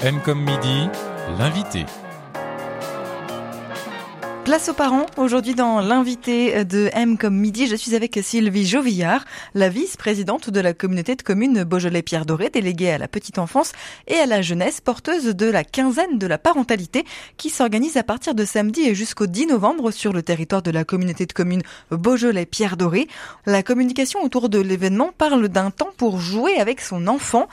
M 0.00 0.20
comme 0.24 0.40
midi, 0.42 0.88
l'invité. 1.38 1.84
Place 4.48 4.70
aux 4.70 4.72
parents. 4.72 5.04
Aujourd'hui, 5.18 5.54
dans 5.54 5.80
l'invité 5.80 6.64
de 6.64 6.88
M 6.94 7.18
comme 7.18 7.36
midi, 7.36 7.66
je 7.66 7.76
suis 7.76 7.94
avec 7.94 8.18
Sylvie 8.22 8.66
Jovillard, 8.66 9.26
la 9.52 9.68
vice-présidente 9.68 10.48
de 10.48 10.60
la 10.60 10.72
communauté 10.72 11.16
de 11.16 11.22
communes 11.22 11.64
Beaujolais-Pierre 11.64 12.24
Doré, 12.24 12.48
déléguée 12.48 12.92
à 12.92 12.96
la 12.96 13.08
petite 13.08 13.38
enfance 13.38 13.72
et 14.06 14.14
à 14.14 14.24
la 14.24 14.40
jeunesse, 14.40 14.80
porteuse 14.80 15.26
de 15.36 15.44
la 15.44 15.64
quinzaine 15.64 16.16
de 16.16 16.26
la 16.26 16.38
parentalité 16.38 17.04
qui 17.36 17.50
s'organise 17.50 17.98
à 17.98 18.02
partir 18.02 18.34
de 18.34 18.46
samedi 18.46 18.88
et 18.88 18.94
jusqu'au 18.94 19.26
10 19.26 19.48
novembre 19.48 19.90
sur 19.90 20.14
le 20.14 20.22
territoire 20.22 20.62
de 20.62 20.70
la 20.70 20.86
communauté 20.86 21.26
de 21.26 21.34
communes 21.34 21.62
Beaujolais-Pierre 21.90 22.78
Doré. 22.78 23.06
La 23.44 23.62
communication 23.62 24.22
autour 24.22 24.48
de 24.48 24.60
l'événement 24.60 25.10
parle 25.18 25.48
d'un 25.50 25.70
temps 25.70 25.92
pour 25.98 26.20
jouer 26.20 26.58
avec 26.58 26.80
son 26.80 27.06
enfant. 27.06 27.48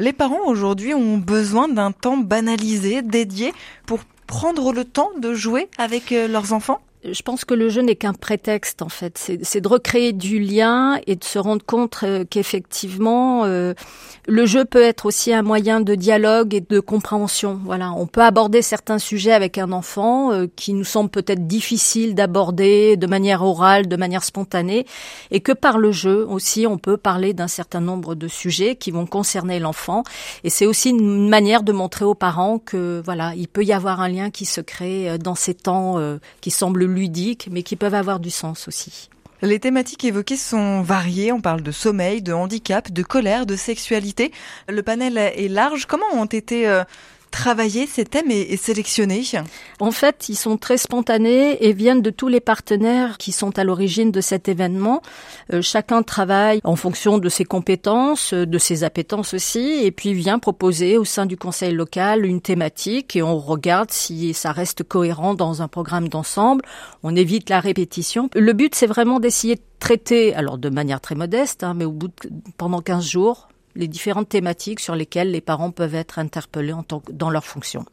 Les 0.00 0.12
parents 0.12 0.46
aujourd'hui 0.46 0.94
ont 0.94 1.18
besoin 1.18 1.68
d'un 1.68 1.92
temps 1.92 2.16
banalisé, 2.16 3.02
dédié 3.02 3.52
pour 3.86 4.00
prendre 4.30 4.72
le 4.72 4.84
temps 4.84 5.10
de 5.18 5.34
jouer 5.34 5.68
avec 5.76 6.12
euh, 6.12 6.28
leurs 6.28 6.52
enfants? 6.52 6.80
Je 7.02 7.22
pense 7.22 7.46
que 7.46 7.54
le 7.54 7.70
jeu 7.70 7.80
n'est 7.80 7.96
qu'un 7.96 8.12
prétexte 8.12 8.82
en 8.82 8.90
fait. 8.90 9.16
C'est 9.42 9.60
de 9.60 9.68
recréer 9.68 10.12
du 10.12 10.38
lien 10.38 10.98
et 11.06 11.16
de 11.16 11.24
se 11.24 11.38
rendre 11.38 11.64
compte 11.64 12.00
euh, 12.02 12.24
qu'effectivement 12.28 13.44
euh, 13.44 13.72
le 14.26 14.44
jeu 14.44 14.66
peut 14.66 14.82
être 14.82 15.06
aussi 15.06 15.32
un 15.32 15.40
moyen 15.40 15.80
de 15.80 15.94
dialogue 15.94 16.54
et 16.54 16.60
de 16.60 16.78
compréhension. 16.78 17.58
Voilà, 17.64 17.92
on 17.92 18.06
peut 18.06 18.20
aborder 18.20 18.60
certains 18.60 18.98
sujets 18.98 19.32
avec 19.32 19.56
un 19.56 19.72
enfant 19.72 20.30
euh, 20.32 20.46
qui 20.56 20.74
nous 20.74 20.84
semble 20.84 21.08
peut-être 21.08 21.46
difficile 21.46 22.14
d'aborder 22.14 22.98
de 22.98 23.06
manière 23.06 23.42
orale, 23.42 23.88
de 23.88 23.96
manière 23.96 24.22
spontanée, 24.22 24.84
et 25.30 25.40
que 25.40 25.52
par 25.52 25.78
le 25.78 25.92
jeu 25.92 26.26
aussi 26.28 26.66
on 26.66 26.76
peut 26.76 26.98
parler 26.98 27.32
d'un 27.32 27.48
certain 27.48 27.80
nombre 27.80 28.14
de 28.14 28.28
sujets 28.28 28.76
qui 28.76 28.90
vont 28.90 29.06
concerner 29.06 29.58
l'enfant. 29.58 30.02
Et 30.44 30.50
c'est 30.50 30.66
aussi 30.66 30.90
une 30.90 31.30
manière 31.30 31.62
de 31.62 31.72
montrer 31.72 32.04
aux 32.04 32.14
parents 32.14 32.58
que 32.58 33.00
voilà, 33.06 33.32
il 33.36 33.48
peut 33.48 33.64
y 33.64 33.72
avoir 33.72 34.02
un 34.02 34.08
lien 34.08 34.30
qui 34.30 34.44
se 34.44 34.60
crée 34.60 35.16
dans 35.18 35.34
ces 35.34 35.54
temps 35.54 35.96
qui 36.42 36.50
semblent 36.50 36.89
ludiques, 36.94 37.48
mais 37.50 37.62
qui 37.62 37.76
peuvent 37.76 37.94
avoir 37.94 38.20
du 38.20 38.30
sens 38.30 38.68
aussi. 38.68 39.10
Les 39.42 39.58
thématiques 39.58 40.04
évoquées 40.04 40.36
sont 40.36 40.82
variées. 40.82 41.32
On 41.32 41.40
parle 41.40 41.62
de 41.62 41.70
sommeil, 41.70 42.20
de 42.20 42.32
handicap, 42.32 42.92
de 42.92 43.02
colère, 43.02 43.46
de 43.46 43.56
sexualité. 43.56 44.32
Le 44.68 44.82
panel 44.82 45.16
est 45.16 45.48
large. 45.48 45.86
Comment 45.86 46.12
ont 46.12 46.26
été 46.26 46.68
euh, 46.68 46.84
travailler 47.30 47.86
ces 47.86 48.04
thèmes 48.04 48.30
et, 48.30 48.56
sélectionner 48.56 49.22
En 49.80 49.90
fait, 49.90 50.28
ils 50.28 50.36
sont 50.36 50.56
très 50.56 50.76
spontanés 50.76 51.64
et 51.64 51.72
viennent 51.72 52.02
de 52.02 52.10
tous 52.10 52.28
les 52.28 52.40
partenaires 52.40 53.18
qui 53.18 53.32
sont 53.32 53.58
à 53.58 53.64
l'origine 53.64 54.10
de 54.10 54.20
cet 54.20 54.48
événement. 54.48 55.02
Euh, 55.52 55.62
chacun 55.62 56.02
travaille 56.02 56.60
en 56.64 56.76
fonction 56.76 57.18
de 57.18 57.28
ses 57.28 57.44
compétences, 57.44 58.34
de 58.34 58.58
ses 58.58 58.84
appétences 58.84 59.34
aussi, 59.34 59.84
et 59.84 59.90
puis 59.90 60.14
vient 60.14 60.38
proposer 60.38 60.98
au 60.98 61.04
sein 61.04 61.26
du 61.26 61.36
conseil 61.36 61.72
local 61.72 62.26
une 62.26 62.40
thématique 62.40 63.16
et 63.16 63.22
on 63.22 63.38
regarde 63.38 63.90
si 63.90 64.34
ça 64.34 64.52
reste 64.52 64.82
cohérent 64.82 65.34
dans 65.34 65.62
un 65.62 65.68
programme 65.68 66.08
d'ensemble. 66.08 66.64
On 67.02 67.14
évite 67.16 67.50
la 67.50 67.60
répétition. 67.60 68.28
Le 68.34 68.52
but, 68.52 68.74
c'est 68.74 68.86
vraiment 68.86 69.20
d'essayer 69.20 69.56
de 69.56 69.62
traiter, 69.78 70.34
alors 70.34 70.58
de 70.58 70.68
manière 70.68 71.00
très 71.00 71.14
modeste, 71.14 71.64
hein, 71.64 71.74
mais 71.74 71.84
au 71.84 71.92
bout 71.92 72.08
de, 72.08 72.14
pendant 72.56 72.80
15 72.80 73.06
jours, 73.06 73.48
les 73.74 73.88
différentes 73.88 74.28
thématiques 74.28 74.80
sur 74.80 74.94
lesquelles 74.94 75.30
les 75.30 75.40
parents 75.40 75.70
peuvent 75.70 75.94
être 75.94 76.18
interpellés 76.18 76.74
dans 77.12 77.30
leur 77.30 77.44
fonction. 77.44 77.84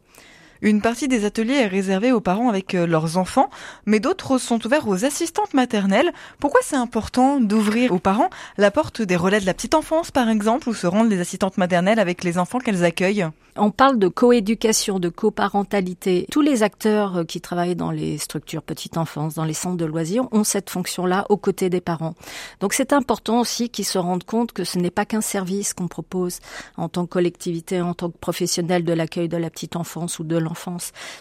Une 0.62 0.82
partie 0.82 1.08
des 1.08 1.26
ateliers 1.26 1.56
est 1.56 1.68
réservée 1.68 2.12
aux 2.12 2.22
parents 2.22 2.50
avec 2.50 2.74
euh, 2.74 2.88
leurs 2.88 3.18
enfants, 3.18 3.50
mais 3.86 4.00
d'autres 4.00 4.38
sont 4.38 4.66
ouverts 4.66 4.88
aux 4.88 5.06
assistantes 5.06 5.54
maternelles. 5.54 6.12
Pourquoi 6.40 6.62
c'est 6.64 6.76
important 6.76 7.40
d'ouvrir 7.40 7.92
aux 7.92 8.00
parents 8.00 8.30
la 8.58 8.72
porte 8.72 9.02
des 9.02 9.16
relais 9.16 9.40
de 9.40 9.46
la 9.46 9.54
petite 9.54 9.76
enfance, 9.76 10.12
par 10.12 10.30
exemple, 10.30 10.70
où 10.70 10.74
se 10.74 10.88
rendent 10.88 11.10
les 11.10 11.20
assistantes 11.20 11.58
maternelles 11.58 12.00
avec 12.00 12.24
les 12.24 12.38
enfants 12.38 12.60
qu'elles 12.60 12.84
accueillent? 12.84 13.28
On 13.60 13.72
parle 13.72 13.98
de 13.98 14.08
coéducation, 14.08 15.00
de 15.00 15.10
coparentalité. 15.10 16.28
Tous 16.32 16.42
les 16.42 16.62
acteurs 16.64 17.18
euh, 17.18 17.24
qui 17.24 17.42
travaillent 17.42 17.76
dans 17.76 17.92
les 17.92 18.18
structures 18.18 18.62
petite 18.62 18.98
enfance, 18.98 19.36
dans 19.36 19.46
les 19.46 19.54
centres 19.54 19.78
de 19.78 19.86
loisirs, 19.86 20.28
ont 20.32 20.44
cette 20.44 20.70
fonction-là 20.70 21.26
aux 21.30 21.38
côtés 21.38 21.70
des 21.70 21.82
parents. 21.82 22.14
Donc 22.60 22.74
c'est 22.74 22.94
important 22.94 23.40
aussi 23.40 23.70
qu'ils 23.70 23.86
se 23.86 23.98
rendent 23.98 24.24
compte 24.24 24.52
que 24.52 24.64
ce 24.64 24.78
n'est 24.78 24.92
pas 24.92 25.06
qu'un 25.06 25.22
service 25.22 25.74
qu'on 25.74 25.88
propose 25.88 26.40
en 26.78 26.90
tant 26.90 27.06
que 27.06 27.10
collectivité, 27.10 27.82
en 27.82 27.94
tant 27.94 28.10
que 28.10 28.18
professionnel 28.18 28.84
de 28.84 28.94
l'accueil 28.94 29.28
de 29.28 29.38
la 29.38 29.50
petite 29.50 29.76
enfance 29.76 30.20
ou 30.20 30.24
de 30.24 30.38
l'enfance. 30.38 30.47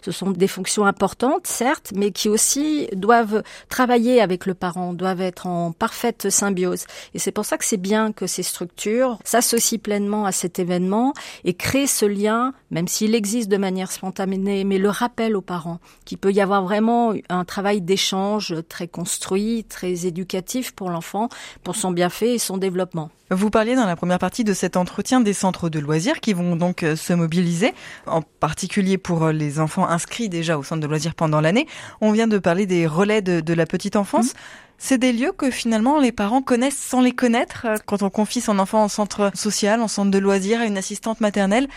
Ce 0.03 0.13
sont 0.13 0.31
des 0.31 0.49
fonctions 0.49 0.87
importantes, 0.87 1.47
certes, 1.47 1.93
mais 1.95 2.11
qui 2.11 2.29
aussi 2.29 2.89
doivent 2.93 3.43
travailler 3.69 4.21
avec 4.21 4.47
le 4.47 4.55
parent, 4.55 4.93
doivent 4.93 5.21
être 5.21 5.47
en 5.47 5.73
parfaite 5.73 6.31
symbiose. 6.31 6.85
Et 7.15 7.19
c'est 7.19 7.33
pour 7.33 7.45
ça 7.45 7.59
que 7.59 7.65
c'est 7.65 7.77
bien 7.77 8.13
que 8.13 8.27
ces 8.27 8.43
structures 8.43 9.19
s'associent 9.25 9.79
pleinement 9.79 10.27
à 10.27 10.33
cet 10.33 10.59
événement 10.59 11.13
et 11.45 11.55
créent 11.55 11.87
ce 11.87 12.07
lien 12.07 12.53
même 12.71 12.89
s'il 12.89 13.15
existe 13.15 13.49
de 13.49 13.57
manière 13.57 13.93
spontanée, 13.93 14.65
mais 14.65 14.79
le 14.79 14.89
rappel 14.89 15.37
aux 15.37 15.43
parents 15.43 15.79
qu'il 16.05 16.19
peut 16.19 16.33
y 16.33 16.41
avoir 16.41 16.63
vraiment 16.63 17.15
un 17.29 17.45
travail 17.45 17.81
d'échange 17.81 18.55
très 18.69 18.89
construit, 18.89 19.65
très 19.65 20.07
éducatif 20.07 20.73
pour 20.73 20.91
l'enfant, 20.91 21.29
pour 21.63 21.77
son 21.77 21.91
bienfait 21.91 22.35
et 22.35 22.39
son 22.39 22.57
développement. 22.57 23.11
Vous 23.31 23.51
parliez 23.51 23.75
dans 23.75 23.87
la 23.87 23.97
première 23.97 24.21
partie 24.21 24.45
de 24.45 24.53
cet 24.53 24.77
entretien 24.77 25.21
des 25.21 25.33
centres 25.33 25.69
de 25.69 25.81
loisirs 25.81 26.21
qui 26.21 26.33
vont 26.33 26.55
donc 26.55 26.85
euh, 26.85 26.95
se 26.95 27.13
mobiliser, 27.13 27.75
en 28.07 28.23
particulier 28.23 28.99
pour 28.99 29.16
euh, 29.25 29.33
les 29.33 29.61
enfants 29.61 29.89
inscrits 29.89 30.29
déjà 30.29 30.59
au 30.59 30.63
centre 30.63 30.81
de 30.81 30.87
loisirs 30.87 31.15
pendant 31.15 31.41
l'année. 31.41 31.67
On 32.01 32.13
vient 32.13 32.29
de 32.29 32.39
parler 32.39 32.67
des 32.67 32.87
relais 32.87 33.23
de, 33.23 33.55
la 33.55 33.67
petite 33.67 33.97
enfance. 33.97 34.35
Mmh. 34.35 34.39
C'est 34.79 34.99
des 34.99 35.13
lieux 35.13 35.33
que 35.33 35.51
finalement 35.51 35.99
les 35.99 36.13
parents 36.13 36.43
connaissent 36.43 36.79
sans 36.79 37.01
les 37.01 37.13
connaître. 37.13 37.67
Quand 37.87 38.03
on 38.03 38.11
confie 38.11 38.41
son 38.41 38.59
enfant 38.59 38.83
en 38.83 38.89
centre 38.89 39.31
social, 39.35 39.81
en 39.81 39.89
centre 39.89 40.11
de 40.11 40.19
loisirs, 40.19 40.61
à 40.61 40.67
une 40.67 40.77
assistante 40.77 41.21
maternelle, 41.21 41.69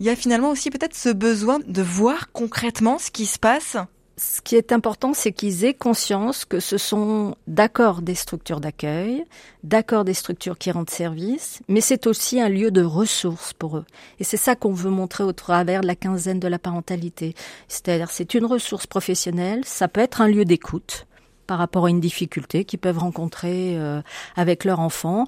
il 0.00 0.06
y 0.06 0.10
a 0.10 0.16
finalement 0.16 0.50
aussi 0.50 0.70
peut-être 0.70 0.96
ce 0.96 1.08
besoin 1.08 1.58
de 1.66 1.82
voir 1.82 2.32
concrètement 2.32 2.98
ce 2.98 3.10
qui 3.10 3.26
se 3.26 3.38
passe 3.38 3.76
ce 4.18 4.40
qui 4.42 4.56
est 4.56 4.72
important, 4.72 5.14
c'est 5.14 5.32
qu'ils 5.32 5.64
aient 5.64 5.74
conscience 5.74 6.44
que 6.44 6.58
ce 6.58 6.76
sont 6.76 7.36
d'accord 7.46 8.02
des 8.02 8.16
structures 8.16 8.60
d'accueil, 8.60 9.24
d'accord 9.62 10.04
des 10.04 10.14
structures 10.14 10.58
qui 10.58 10.72
rendent 10.72 10.90
service, 10.90 11.60
mais 11.68 11.80
c'est 11.80 12.08
aussi 12.08 12.40
un 12.40 12.48
lieu 12.48 12.72
de 12.72 12.82
ressources 12.82 13.52
pour 13.52 13.78
eux. 13.78 13.84
Et 14.18 14.24
c'est 14.24 14.36
ça 14.36 14.56
qu'on 14.56 14.72
veut 14.72 14.90
montrer 14.90 15.22
au 15.22 15.32
travers 15.32 15.82
de 15.82 15.86
la 15.86 15.94
quinzaine 15.94 16.40
de 16.40 16.48
la 16.48 16.58
parentalité. 16.58 17.34
C'est-à-dire, 17.68 18.10
c'est 18.10 18.34
une 18.34 18.44
ressource 18.44 18.88
professionnelle, 18.88 19.64
ça 19.64 19.86
peut 19.86 20.00
être 20.00 20.20
un 20.20 20.28
lieu 20.28 20.44
d'écoute 20.44 21.06
par 21.46 21.58
rapport 21.58 21.86
à 21.86 21.90
une 21.90 22.00
difficulté 22.00 22.64
qu'ils 22.64 22.80
peuvent 22.80 22.98
rencontrer 22.98 23.78
euh, 23.78 24.02
avec 24.36 24.64
leur 24.64 24.80
enfant. 24.80 25.26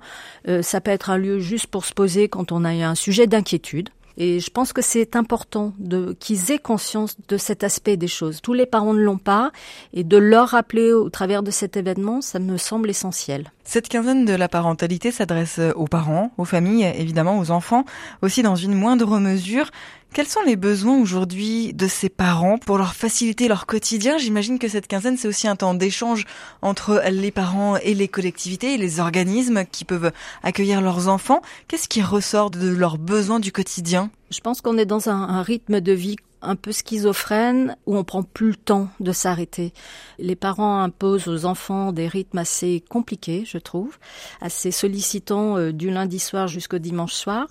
Euh, 0.49 0.63
ça 0.63 0.81
peut 0.81 0.91
être 0.91 1.11
un 1.11 1.17
lieu 1.17 1.39
juste 1.39 1.69
pour 1.69 1.85
se 1.85 1.95
poser 1.95 2.29
quand 2.29 2.53
on 2.53 2.65
a 2.65 2.71
un 2.71 2.95
sujet 2.95 3.27
d'inquiétude. 3.27 3.89
Et 4.23 4.39
je 4.39 4.51
pense 4.51 4.75
que 4.75 4.83
c'est 4.83 5.17
important 5.17 5.73
de 5.79 6.15
qu'ils 6.21 6.53
aient 6.53 6.59
conscience 6.59 7.17
de 7.29 7.39
cet 7.39 7.65
aspect 7.65 7.97
des 7.97 8.07
choses. 8.07 8.43
Tous 8.43 8.53
les 8.53 8.67
parents 8.67 8.93
ne 8.93 9.01
l'ont 9.01 9.17
pas, 9.17 9.51
et 9.95 10.05
de 10.05 10.19
leur 10.19 10.49
rappeler 10.49 10.93
au 10.93 11.09
travers 11.09 11.43
de 11.43 11.51
cet 11.51 11.79
événement, 11.79 12.21
ça 12.21 12.39
me 12.39 12.59
semble 12.59 12.91
essentiel. 12.91 13.51
Cette 13.65 13.89
quinzaine 13.89 14.27
de 14.27 14.35
la 14.35 14.49
parentalité 14.49 15.11
s'adresse 15.11 15.59
aux 15.75 15.87
parents, 15.87 16.33
aux 16.37 16.45
familles, 16.45 16.85
évidemment 16.99 17.39
aux 17.39 17.51
enfants, 17.51 17.87
aussi 18.21 18.43
dans 18.43 18.57
une 18.57 18.75
moindre 18.75 19.19
mesure. 19.19 19.71
Quels 20.13 20.27
sont 20.27 20.43
les 20.43 20.57
besoins 20.57 21.01
aujourd'hui 21.01 21.73
de 21.73 21.87
ces 21.87 22.09
parents 22.09 22.59
pour 22.59 22.79
leur 22.79 22.95
faciliter 22.95 23.47
leur 23.47 23.65
quotidien? 23.65 24.19
J'imagine 24.19 24.59
que 24.59 24.67
cette 24.67 24.89
quinzaine, 24.89 25.17
c'est 25.17 25.29
aussi 25.29 25.47
un 25.47 25.55
temps 25.55 25.73
d'échange 25.73 26.25
entre 26.63 27.01
les 27.13 27.31
parents 27.31 27.77
et 27.77 27.95
les 27.95 28.09
collectivités 28.09 28.75
et 28.75 28.77
les 28.77 28.99
organismes 28.99 29.65
qui 29.65 29.85
peuvent 29.85 30.11
accueillir 30.43 30.81
leurs 30.81 31.07
enfants. 31.07 31.43
Qu'est-ce 31.69 31.89
qui 31.89 32.03
ressort 32.03 32.51
de 32.51 32.69
leurs 32.69 32.99
besoins 32.99 33.39
du 33.39 33.53
quotidien? 33.53 34.11
Je 34.33 34.41
pense 34.41 34.61
qu'on 34.61 34.79
est 34.79 34.85
dans 34.85 35.09
un, 35.09 35.43
rythme 35.43 35.81
de 35.81 35.93
vie 35.93 36.17
un 36.43 36.57
peu 36.57 36.73
schizophrène 36.73 37.77
où 37.87 37.97
on 37.97 38.03
prend 38.03 38.25
plus 38.25 38.49
le 38.49 38.57
temps 38.57 38.89
de 38.99 39.13
s'arrêter. 39.13 39.73
Les 40.19 40.37
parents 40.37 40.81
imposent 40.81 41.29
aux 41.29 41.45
enfants 41.45 41.93
des 41.93 42.09
rythmes 42.09 42.39
assez 42.39 42.83
compliqués, 42.89 43.45
je 43.47 43.59
trouve, 43.59 43.97
assez 44.41 44.73
sollicitants 44.73 45.57
euh, 45.57 45.73
du 45.73 45.89
lundi 45.91 46.19
soir 46.19 46.49
jusqu'au 46.49 46.79
dimanche 46.79 47.13
soir. 47.13 47.47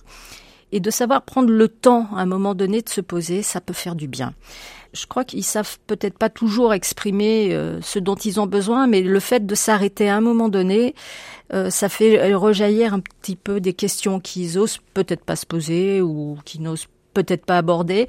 Et 0.71 0.79
de 0.79 0.89
savoir 0.91 1.23
prendre 1.23 1.49
le 1.49 1.67
temps 1.67 2.07
à 2.15 2.21
un 2.21 2.25
moment 2.25 2.55
donné 2.55 2.81
de 2.81 2.89
se 2.89 3.01
poser, 3.01 3.41
ça 3.41 3.61
peut 3.61 3.73
faire 3.73 3.95
du 3.95 4.07
bien. 4.07 4.33
Je 4.93 5.05
crois 5.05 5.23
qu'ils 5.23 5.43
savent 5.43 5.77
peut-être 5.87 6.17
pas 6.17 6.29
toujours 6.29 6.73
exprimer 6.73 7.53
euh, 7.53 7.79
ce 7.81 7.99
dont 7.99 8.15
ils 8.15 8.39
ont 8.39 8.47
besoin, 8.47 8.87
mais 8.87 9.01
le 9.01 9.19
fait 9.19 9.45
de 9.45 9.55
s'arrêter 9.55 10.09
à 10.09 10.15
un 10.15 10.21
moment 10.21 10.49
donné, 10.49 10.95
euh, 11.53 11.69
ça 11.69 11.89
fait 11.89 12.33
rejaillir 12.33 12.93
un 12.93 12.99
petit 12.99 13.35
peu 13.35 13.59
des 13.59 13.73
questions 13.73 14.19
qu'ils 14.19 14.57
osent 14.57 14.79
peut-être 14.93 15.23
pas 15.23 15.35
se 15.35 15.45
poser 15.45 16.01
ou 16.01 16.37
qui 16.45 16.59
n'osent 16.59 16.87
peut-être 17.13 17.45
pas 17.45 17.57
abordé, 17.57 18.07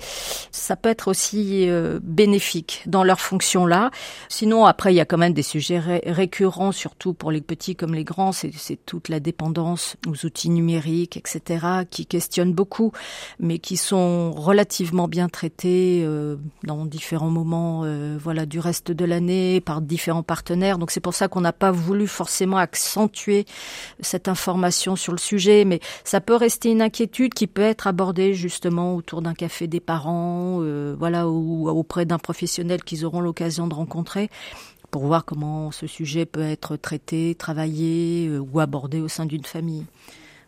ça 0.50 0.76
peut 0.76 0.88
être 0.88 1.08
aussi 1.08 1.68
euh, 1.68 1.98
bénéfique 2.02 2.82
dans 2.86 3.04
leur 3.04 3.20
fonction 3.20 3.66
là. 3.66 3.90
Sinon, 4.28 4.64
après, 4.64 4.92
il 4.92 4.96
y 4.96 5.00
a 5.00 5.04
quand 5.04 5.18
même 5.18 5.32
des 5.32 5.42
sujets 5.42 5.78
récurrents, 5.78 6.72
surtout 6.72 7.14
pour 7.14 7.30
les 7.30 7.40
petits 7.40 7.76
comme 7.76 7.94
les 7.94 8.04
grands, 8.04 8.32
c'est 8.32 8.50
toute 8.86 9.08
la 9.08 9.20
dépendance 9.20 9.96
aux 10.06 10.26
outils 10.26 10.50
numériques, 10.50 11.16
etc., 11.16 11.66
qui 11.90 12.06
questionnent 12.06 12.52
beaucoup, 12.52 12.92
mais 13.38 13.58
qui 13.58 13.76
sont 13.76 14.32
relativement 14.32 15.08
bien 15.08 15.28
traités 15.28 16.02
euh, 16.04 16.36
dans 16.64 16.86
différents 16.86 17.30
moments, 17.30 17.82
euh, 17.84 18.18
voilà, 18.20 18.46
du 18.46 18.58
reste 18.58 18.92
de 18.92 19.04
l'année 19.04 19.60
par 19.60 19.80
différents 19.80 20.22
partenaires. 20.22 20.78
Donc 20.78 20.90
c'est 20.90 21.00
pour 21.00 21.14
ça 21.14 21.28
qu'on 21.28 21.40
n'a 21.40 21.52
pas 21.52 21.70
voulu 21.70 22.06
forcément 22.06 22.58
accentuer 22.58 23.46
cette 24.00 24.28
information 24.28 24.96
sur 24.96 25.12
le 25.12 25.18
sujet, 25.18 25.64
mais 25.64 25.80
ça 26.04 26.20
peut 26.20 26.36
rester 26.36 26.70
une 26.70 26.82
inquiétude 26.82 27.34
qui 27.34 27.46
peut 27.46 27.62
être 27.62 27.86
abordée 27.86 28.34
justement 28.34 28.89
autour 28.94 29.22
d'un 29.22 29.34
café 29.34 29.66
des 29.66 29.80
parents, 29.80 30.58
euh, 30.60 30.94
voilà, 30.98 31.28
ou 31.28 31.68
auprès 31.68 32.04
d'un 32.04 32.18
professionnel 32.18 32.82
qu'ils 32.82 33.04
auront 33.04 33.20
l'occasion 33.20 33.66
de 33.66 33.74
rencontrer 33.74 34.30
pour 34.90 35.06
voir 35.06 35.24
comment 35.24 35.70
ce 35.70 35.86
sujet 35.86 36.26
peut 36.26 36.42
être 36.42 36.76
traité, 36.76 37.34
travaillé 37.38 38.28
euh, 38.28 38.38
ou 38.38 38.60
abordé 38.60 39.00
au 39.00 39.08
sein 39.08 39.26
d'une 39.26 39.44
famille. 39.44 39.86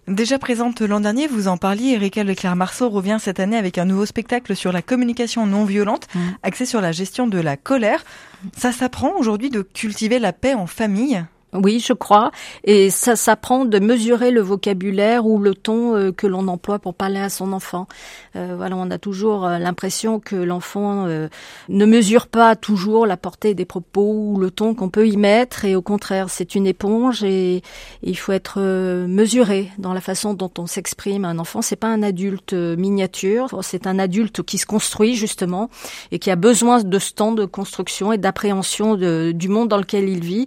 Déjà 0.08 0.38
présente 0.40 0.80
l'an 0.80 0.98
dernier, 0.98 1.28
vous 1.28 1.46
en 1.46 1.56
parliez, 1.56 1.92
Erika 1.92 2.24
Leclerc-Marceau 2.24 2.90
revient 2.90 3.18
cette 3.20 3.38
année 3.38 3.56
avec 3.56 3.78
un 3.78 3.84
nouveau 3.84 4.04
spectacle 4.04 4.56
sur 4.56 4.72
la 4.72 4.82
communication 4.82 5.46
non 5.46 5.64
violente, 5.64 6.08
mmh. 6.12 6.20
axé 6.42 6.66
sur 6.66 6.80
la 6.80 6.90
gestion 6.90 7.28
de 7.28 7.38
la 7.38 7.56
colère. 7.56 8.04
Ça 8.56 8.72
s'apprend 8.72 9.12
aujourd'hui 9.16 9.48
de 9.48 9.62
cultiver 9.62 10.18
la 10.18 10.32
paix 10.32 10.54
en 10.54 10.66
famille? 10.66 11.24
Oui, 11.54 11.80
je 11.80 11.92
crois. 11.92 12.30
Et 12.64 12.88
ça 12.88 13.14
s'apprend 13.14 13.66
de 13.66 13.78
mesurer 13.78 14.30
le 14.30 14.40
vocabulaire 14.40 15.26
ou 15.26 15.38
le 15.38 15.54
ton 15.54 15.94
euh, 15.94 16.10
que 16.10 16.26
l'on 16.26 16.48
emploie 16.48 16.78
pour 16.78 16.94
parler 16.94 17.20
à 17.20 17.28
son 17.28 17.52
enfant. 17.52 17.86
Euh, 18.36 18.54
voilà, 18.56 18.76
on 18.76 18.90
a 18.90 18.96
toujours 18.96 19.44
euh, 19.44 19.58
l'impression 19.58 20.18
que 20.18 20.34
l'enfant 20.34 21.06
ne 21.68 21.86
mesure 21.86 22.26
pas 22.26 22.56
toujours 22.56 23.06
la 23.06 23.18
portée 23.18 23.54
des 23.54 23.66
propos 23.66 24.14
ou 24.14 24.38
le 24.38 24.50
ton 24.50 24.74
qu'on 24.74 24.88
peut 24.88 25.06
y 25.06 25.18
mettre. 25.18 25.66
Et 25.66 25.76
au 25.76 25.82
contraire, 25.82 26.30
c'est 26.30 26.54
une 26.54 26.66
éponge 26.66 27.22
et, 27.22 27.62
il 28.02 28.16
faut 28.16 28.32
être 28.32 28.60
mesuré 29.06 29.70
dans 29.78 29.92
la 29.92 30.00
façon 30.00 30.34
dont 30.34 30.50
on 30.58 30.66
s'exprime. 30.66 31.24
Un 31.24 31.38
enfant, 31.38 31.62
c'est 31.62 31.76
pas 31.76 31.88
un 31.88 32.02
adulte 32.02 32.52
miniature. 32.52 33.58
C'est 33.62 33.86
un 33.86 33.98
adulte 33.98 34.42
qui 34.42 34.58
se 34.58 34.66
construit 34.66 35.14
justement 35.14 35.70
et 36.10 36.18
qui 36.18 36.30
a 36.30 36.36
besoin 36.36 36.82
de 36.82 36.98
ce 36.98 37.12
temps 37.12 37.32
de 37.32 37.44
construction 37.44 38.12
et 38.12 38.18
d'appréhension 38.18 38.94
du 38.96 39.48
monde 39.48 39.68
dans 39.68 39.78
lequel 39.78 40.08
il 40.08 40.24
vit. 40.24 40.46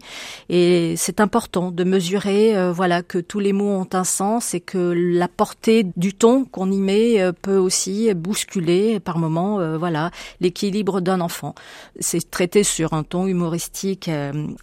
C'est 0.96 1.20
important 1.20 1.72
de 1.72 1.84
mesurer, 1.84 2.58
euh, 2.58 2.72
voilà, 2.72 3.04
que 3.04 3.18
tous 3.18 3.40
les 3.40 3.54
mots 3.54 3.70
ont 3.70 3.88
un 3.94 4.04
sens 4.04 4.54
et 4.54 4.60
que 4.60 4.94
la 4.96 5.28
portée 5.28 5.86
du 5.96 6.14
ton 6.14 6.46
qu'on 6.46 6.72
y 6.72 6.78
met 6.78 7.22
euh, 7.22 7.32
peut 7.32 7.58
aussi 7.58 8.14
bousculer 8.14 9.00
par 9.00 9.18
moments, 9.18 9.60
euh, 9.60 9.78
voilà, 9.78 10.12
l'équilibre 10.42 11.02
d'un 11.02 11.22
enfant. 11.22 11.56
C'est 12.00 12.30
traité 12.30 12.64
sur 12.64 12.94
un 12.94 13.04
ton 13.04 13.28
humoristique 13.28 14.10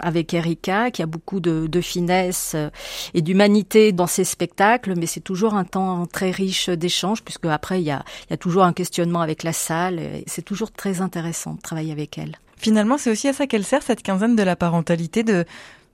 avec 0.01 0.35
Erika, 0.35 0.91
qui 0.91 1.03
a 1.03 1.07
beaucoup 1.07 1.41
de, 1.41 1.81
finesse 1.81 2.55
et 3.15 3.23
d'humanité 3.23 3.93
dans 3.93 4.07
ses 4.07 4.25
spectacles, 4.25 4.95
mais 4.97 5.07
c'est 5.07 5.21
toujours 5.21 5.55
un 5.55 5.65
temps 5.65 6.07
très 6.07 6.31
riche 6.31 6.69
d'échanges, 6.69 7.23
puisque 7.23 7.47
après 7.47 7.81
il 7.81 7.85
y 7.85 7.91
a, 7.91 8.05
y 8.31 8.35
a 8.35 8.37
toujours 8.37 8.65
un 8.65 8.73
questionnement 8.73 9.21
avec 9.21 9.43
la 9.43 9.53
salle. 9.53 10.01
C'est 10.27 10.45
toujours 10.45 10.71
très 10.71 11.01
intéressant 11.01 11.55
de 11.55 11.61
travailler 11.61 11.93
avec 11.93 12.19
elle. 12.19 12.37
Finalement, 12.57 12.97
c'est 12.97 13.11
aussi 13.11 13.27
à 13.27 13.33
ça 13.33 13.49
qu'elle 13.49 13.65
sert 13.65 13.83
cette 13.83 14.03
quinzaine 14.03 14.37
de 14.37 14.43
la 14.45 14.55
parentalité, 14.55 15.25
de 15.25 15.45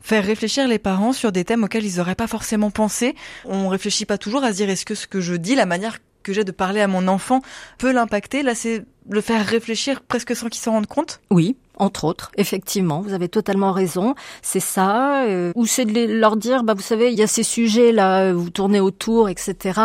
faire 0.00 0.24
réfléchir 0.24 0.68
les 0.68 0.78
parents 0.78 1.12
sur 1.12 1.32
des 1.32 1.44
thèmes 1.44 1.64
auxquels 1.64 1.84
ils 1.84 1.96
n'auraient 1.96 2.14
pas 2.14 2.26
forcément 2.26 2.70
pensé. 2.70 3.14
On 3.44 3.68
réfléchit 3.68 4.06
pas 4.06 4.18
toujours 4.18 4.44
à 4.44 4.52
se 4.52 4.56
dire 4.56 4.70
est-ce 4.70 4.84
que 4.84 4.94
ce 4.94 5.06
que 5.06 5.20
je 5.20 5.34
dis, 5.34 5.54
la 5.54 5.66
manière 5.66 5.98
que 6.22 6.32
j'ai 6.32 6.44
de 6.44 6.52
parler 6.52 6.80
à 6.80 6.88
mon 6.88 7.08
enfant 7.08 7.40
peut 7.78 7.92
l'impacter. 7.92 8.42
Là, 8.42 8.54
c'est 8.54 8.84
le 9.08 9.20
faire 9.20 9.44
réfléchir 9.44 10.00
presque 10.02 10.36
sans 10.36 10.48
qu'il 10.48 10.60
s'en 10.60 10.72
rende 10.72 10.86
compte. 10.86 11.20
Oui, 11.30 11.56
entre 11.76 12.04
autres, 12.04 12.30
effectivement, 12.36 13.00
vous 13.00 13.12
avez 13.12 13.28
totalement 13.28 13.72
raison. 13.72 14.14
C'est 14.42 14.60
ça. 14.60 15.24
Euh, 15.26 15.52
ou 15.54 15.66
c'est 15.66 15.84
de 15.84 16.12
leur 16.12 16.36
dire, 16.36 16.64
bah 16.64 16.74
vous 16.74 16.82
savez, 16.82 17.12
il 17.12 17.18
y 17.18 17.22
a 17.22 17.26
ces 17.26 17.42
sujets 17.42 17.92
là, 17.92 18.32
vous 18.32 18.50
tournez 18.50 18.80
autour, 18.80 19.28
etc. 19.28 19.80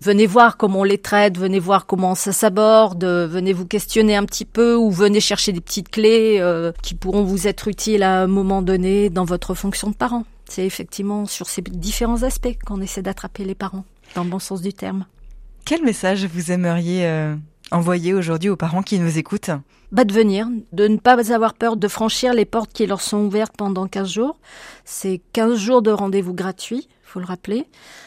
Venez 0.00 0.26
voir 0.26 0.56
comment 0.56 0.80
on 0.80 0.84
les 0.84 0.98
traite, 0.98 1.38
venez 1.38 1.60
voir 1.60 1.86
comment 1.86 2.14
ça 2.14 2.32
s'aborde, 2.32 3.04
venez 3.04 3.52
vous 3.52 3.66
questionner 3.66 4.16
un 4.16 4.24
petit 4.24 4.44
peu, 4.44 4.74
ou 4.74 4.90
venez 4.90 5.20
chercher 5.20 5.52
des 5.52 5.60
petites 5.60 5.90
clés 5.90 6.38
euh, 6.40 6.72
qui 6.82 6.94
pourront 6.94 7.22
vous 7.22 7.46
être 7.46 7.68
utiles 7.68 8.02
à 8.02 8.22
un 8.22 8.26
moment 8.26 8.62
donné 8.62 9.08
dans 9.10 9.24
votre 9.24 9.54
fonction 9.54 9.90
de 9.90 9.94
parent. 9.94 10.24
C'est 10.48 10.64
effectivement 10.64 11.26
sur 11.26 11.48
ces 11.48 11.62
différents 11.62 12.22
aspects 12.22 12.56
qu'on 12.66 12.80
essaie 12.80 13.02
d'attraper 13.02 13.44
les 13.44 13.54
parents, 13.54 13.84
dans 14.14 14.24
le 14.24 14.30
bon 14.30 14.38
sens 14.38 14.60
du 14.60 14.72
terme. 14.72 15.04
Quel 15.64 15.82
message 15.84 16.24
vous 16.24 16.50
aimeriez 16.50 17.04
euh, 17.04 17.36
envoyer 17.70 18.14
aujourd'hui 18.14 18.50
aux 18.50 18.56
parents 18.56 18.82
qui 18.82 18.98
nous 18.98 19.18
écoutent 19.18 19.50
bah 19.90 20.04
de 20.04 20.12
venir, 20.12 20.48
de 20.72 20.86
ne 20.86 20.98
pas 20.98 21.32
avoir 21.32 21.54
peur 21.54 21.76
de 21.76 21.88
franchir 21.88 22.34
les 22.34 22.44
portes 22.44 22.72
qui 22.72 22.86
leur 22.86 23.00
sont 23.00 23.24
ouvertes 23.24 23.54
pendant 23.56 23.86
15 23.86 24.08
jours. 24.10 24.38
C'est 24.84 25.20
15 25.32 25.56
jours 25.56 25.82
de 25.82 25.90
rendez-vous 25.90 26.34
gratuits 26.34 26.88
faut 27.08 27.20
le 27.20 27.26
rappeler. 27.26 27.66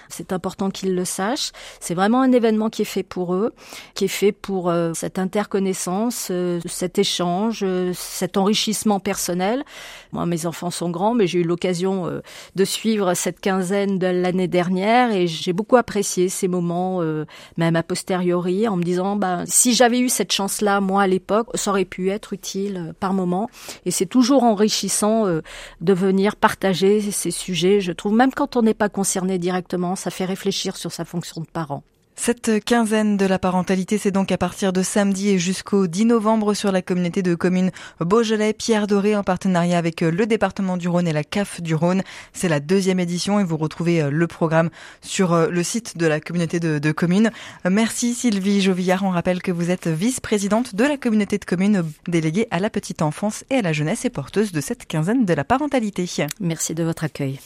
C'est 0.10 0.34
important 0.34 0.70
qu'ils 0.70 0.96
le 0.96 1.06
sachent. 1.06 1.52
C'est 1.80 1.94
vraiment 1.94 2.22
un 2.22 2.32
événement 2.32 2.70
qui 2.70 2.84
est 2.84 2.86
fait 2.86 3.04
pour 3.04 3.34
eux, 3.34 3.54
qui 3.96 4.06
est 4.06 4.10
fait 4.10 4.32
pour 4.32 4.70
euh, 4.70 4.92
cette 4.94 5.20
interconnaissance, 5.20 6.28
euh, 6.32 6.60
cet 6.66 7.00
échange, 7.00 7.62
euh, 7.64 7.92
cet 7.96 8.38
enrichissement 8.38 9.00
personnel. 9.00 9.64
Moi, 10.12 10.26
mes 10.26 10.46
enfants 10.46 10.70
sont 10.70 10.90
grands, 10.90 11.14
mais 11.14 11.28
j'ai 11.28 11.40
eu 11.40 11.44
l'occasion 11.44 12.22
de 12.56 12.66
suivre 12.66 13.14
cette 13.14 13.40
quinzaine 13.40 13.98
de 13.98 14.08
l'année 14.08 14.48
dernière 14.48 15.14
et 15.14 15.28
j'ai 15.28 15.54
beaucoup 15.54 15.78
apprécié 15.78 16.28
ces 16.28 16.50
moments, 16.50 17.02
même 17.58 17.76
a 17.76 17.84
posteriori, 17.84 18.68
en 18.68 18.76
me 18.76 18.84
disant, 18.84 19.16
bah, 19.16 19.44
si 19.46 19.74
j'avais 19.74 20.00
eu 20.00 20.10
cette 20.10 20.34
chance-là, 20.34 20.82
moi, 20.82 21.04
à 21.04 21.08
l'époque, 21.08 21.48
aurait 21.72 21.86
pu 21.86 22.10
être 22.12 22.34
utile 22.34 22.94
par 23.00 23.13
moment. 23.13 23.50
Et 23.86 23.92
c'est 23.92 24.06
toujours 24.06 24.44
enrichissant 24.44 25.25
de 25.25 25.94
venir 25.94 26.36
partager 26.36 27.01
ces 27.01 27.32
sujets. 27.32 27.82
Je 27.82 27.92
trouve, 27.92 28.13
même 28.13 28.32
quand 28.32 28.56
on 28.56 28.62
n'est 28.62 28.74
pas 28.75 28.90
concerné 28.90 29.40
directement, 29.40 29.96
ça 29.96 30.12
fait 30.12 30.25
réfléchir 30.25 30.78
sur 30.78 30.92
sa 30.92 31.06
fonction 31.06 31.42
de 31.42 31.48
parent. 31.48 31.84
Cette 32.24 32.63
quinzaine 32.63 33.18
de 33.18 33.25
la 33.25 33.40
parentalité, 33.40 33.98
c'est 33.98 34.12
donc 34.12 34.32
à 34.32 34.38
partir 34.38 34.74
de 34.74 34.84
samedi 34.84 35.30
et 35.30 35.40
jusqu'au 35.40 35.88
10 35.88 36.06
novembre 36.06 36.54
sur 36.54 36.72
la 36.72 36.84
communauté 36.84 37.24
de 37.24 37.34
communes 37.34 37.72
Beaujolais, 38.00 38.54
Pierre 38.54 38.86
Doré 38.86 39.16
en 39.16 39.24
partenariat 39.24 39.80
avec 39.80 40.01
le 40.01 40.28
département 40.28 40.78
du 40.78 40.88
Rhône 40.88 41.08
et 41.08 41.13
la 41.13 41.24
CAF 41.24 41.62
du 41.62 41.74
Rhône. 41.74 42.04
C'est 42.32 42.48
la 42.48 42.60
deuxième 42.60 43.00
édition 43.00 43.40
et 43.40 43.44
vous 43.44 43.58
retrouvez 43.58 44.04
euh, 44.04 44.12
le 44.12 44.28
programme 44.28 44.70
sur 45.01 45.34
euh, 45.34 45.50
le 45.50 45.63
site 45.63 45.98
de 45.98 46.06
la 46.06 46.20
communauté 46.20 46.60
de, 46.60 46.92
communes. 46.92 47.32
Merci 47.68 48.13
Sylvie 48.13 48.62
Jovillard. 48.62 49.04
On 49.04 49.10
rappelle 49.10 49.42
que 49.42 49.51
vous 49.51 49.72
êtes 49.72 49.88
vice-présidente 49.88 50.75
de 50.75 50.84
la 50.84 50.98
communauté 50.98 51.40
de 51.40 51.46
communes 51.46 51.84
déléguée 52.08 52.48
à 52.51 52.60
la 52.60 52.70
petite 52.70 53.01
enfance 53.01 53.46
et 53.50 53.56
à 53.56 53.62
la 53.63 53.74
jeunesse 53.74 54.06
et 54.06 54.12
porteuse 54.12 54.51
de 54.51 54.62
cette 54.62 54.86
quinzaine 54.86 55.25
de 55.25 55.34
la 55.34 55.44
parentalité. 55.44 56.08
Merci 56.40 56.75
de 56.75 56.84
votre 56.84 57.04
accueil. 57.04 57.40